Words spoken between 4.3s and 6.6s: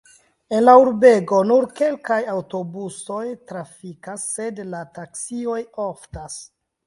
sed la taksioj oftas.